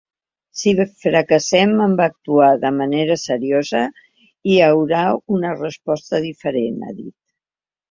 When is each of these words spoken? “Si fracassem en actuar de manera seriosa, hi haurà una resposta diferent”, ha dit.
“Si 0.59 0.71
fracassem 1.01 1.75
en 1.87 1.93
actuar 2.05 2.47
de 2.63 2.71
manera 2.79 3.19
seriosa, 3.25 3.83
hi 4.49 4.57
haurà 4.71 5.05
una 5.39 5.55
resposta 5.63 6.25
diferent”, 6.27 6.83
ha 6.91 6.99
dit. 7.05 7.15